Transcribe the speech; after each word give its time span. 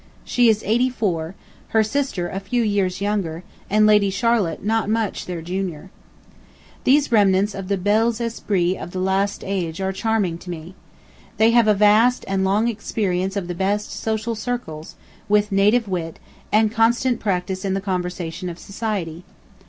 She 0.25 0.49
is 0.49 0.63
eighty 0.65 0.89
four, 0.89 1.35
her 1.67 1.83
sister 1.83 2.27
a 2.27 2.39
few 2.39 2.63
years 2.63 3.01
younger, 3.01 3.43
and 3.69 3.85
Lady 3.85 4.09
Charlotte 4.09 4.65
not 4.65 4.89
much 4.89 5.27
their 5.27 5.43
junior. 5.43 5.91
These 6.85 7.11
remnants 7.11 7.53
of 7.53 7.67
the 7.67 7.77
belles 7.77 8.19
esprits 8.19 8.81
of 8.81 8.93
the 8.93 8.99
last 8.99 9.43
age 9.45 9.79
are 9.79 9.91
charming 9.91 10.39
to 10.39 10.49
me. 10.49 10.73
They 11.37 11.51
have 11.51 11.67
a 11.67 11.75
vast 11.75 12.25
and 12.27 12.43
long 12.43 12.67
experience 12.67 13.35
of 13.35 13.47
the 13.47 13.53
best 13.53 13.91
social 13.91 14.33
circles, 14.33 14.95
with 15.29 15.51
native 15.51 15.87
wit, 15.87 16.17
and 16.51 16.71
constant 16.71 17.19
practice 17.19 17.63
in 17.63 17.75
the 17.75 17.79
conversation 17.79 18.49
of 18.49 18.57
society. 18.57 19.23